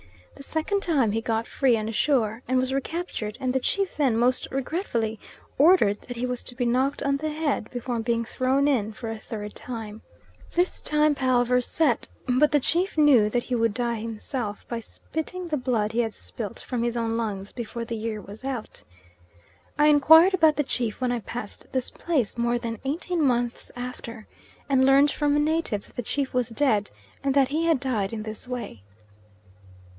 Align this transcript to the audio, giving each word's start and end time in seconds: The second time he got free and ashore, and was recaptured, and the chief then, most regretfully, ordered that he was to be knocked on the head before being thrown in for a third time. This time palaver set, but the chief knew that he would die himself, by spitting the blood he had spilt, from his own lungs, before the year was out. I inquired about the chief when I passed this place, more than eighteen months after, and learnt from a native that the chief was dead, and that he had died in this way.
The 0.33 0.41
second 0.43 0.81
time 0.81 1.11
he 1.11 1.21
got 1.21 1.45
free 1.45 1.75
and 1.77 1.87
ashore, 1.87 2.41
and 2.47 2.57
was 2.57 2.73
recaptured, 2.73 3.37
and 3.39 3.53
the 3.53 3.59
chief 3.59 3.95
then, 3.97 4.17
most 4.17 4.47
regretfully, 4.49 5.19
ordered 5.59 6.01
that 6.01 6.17
he 6.17 6.25
was 6.25 6.41
to 6.41 6.55
be 6.55 6.65
knocked 6.65 7.03
on 7.03 7.17
the 7.17 7.29
head 7.29 7.69
before 7.69 7.99
being 7.99 8.25
thrown 8.25 8.67
in 8.67 8.91
for 8.93 9.11
a 9.11 9.19
third 9.19 9.53
time. 9.53 10.01
This 10.53 10.81
time 10.81 11.13
palaver 11.13 11.61
set, 11.61 12.09
but 12.25 12.51
the 12.51 12.59
chief 12.59 12.97
knew 12.97 13.29
that 13.29 13.43
he 13.43 13.53
would 13.53 13.75
die 13.75 13.99
himself, 13.99 14.67
by 14.67 14.79
spitting 14.79 15.47
the 15.49 15.57
blood 15.57 15.91
he 15.91 15.99
had 15.99 16.15
spilt, 16.15 16.59
from 16.59 16.81
his 16.81 16.97
own 16.97 17.11
lungs, 17.15 17.51
before 17.51 17.85
the 17.85 17.95
year 17.95 18.19
was 18.19 18.43
out. 18.43 18.81
I 19.77 19.85
inquired 19.87 20.33
about 20.33 20.55
the 20.55 20.63
chief 20.63 20.99
when 20.99 21.11
I 21.11 21.19
passed 21.19 21.67
this 21.71 21.91
place, 21.91 22.39
more 22.39 22.57
than 22.57 22.79
eighteen 22.85 23.23
months 23.23 23.71
after, 23.75 24.25
and 24.67 24.83
learnt 24.83 25.11
from 25.11 25.35
a 25.35 25.39
native 25.39 25.85
that 25.85 25.95
the 25.95 26.01
chief 26.01 26.33
was 26.33 26.49
dead, 26.49 26.89
and 27.23 27.35
that 27.35 27.49
he 27.49 27.65
had 27.65 27.79
died 27.79 28.11
in 28.11 28.23
this 28.23 28.47
way. 28.47 28.81